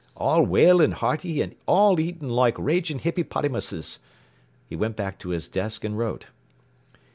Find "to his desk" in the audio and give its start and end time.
5.19-5.83